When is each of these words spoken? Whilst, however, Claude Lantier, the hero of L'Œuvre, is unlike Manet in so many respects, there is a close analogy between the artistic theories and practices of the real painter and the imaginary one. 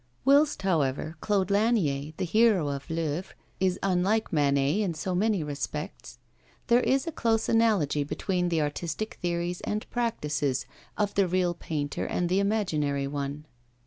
Whilst, 0.25 0.63
however, 0.63 1.15
Claude 1.21 1.51
Lantier, 1.51 2.13
the 2.17 2.25
hero 2.25 2.69
of 2.69 2.87
L'Œuvre, 2.87 3.33
is 3.59 3.77
unlike 3.83 4.33
Manet 4.33 4.81
in 4.81 4.95
so 4.95 5.13
many 5.13 5.43
respects, 5.43 6.17
there 6.65 6.79
is 6.79 7.05
a 7.05 7.11
close 7.11 7.47
analogy 7.47 8.03
between 8.03 8.49
the 8.49 8.63
artistic 8.63 9.19
theories 9.21 9.61
and 9.61 9.87
practices 9.91 10.65
of 10.97 11.13
the 11.13 11.27
real 11.27 11.53
painter 11.53 12.07
and 12.07 12.29
the 12.29 12.39
imaginary 12.39 13.05
one. 13.05 13.45